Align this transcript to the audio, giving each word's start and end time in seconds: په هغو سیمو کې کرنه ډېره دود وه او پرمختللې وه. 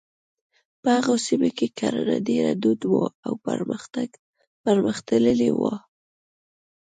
په 0.81 0.87
هغو 0.97 1.15
سیمو 1.25 1.49
کې 1.57 1.67
کرنه 1.79 2.15
ډېره 2.29 2.53
دود 2.63 2.81
وه 2.91 3.07
او 3.25 3.33
پرمختللې 4.65 5.49
وه. 5.59 5.75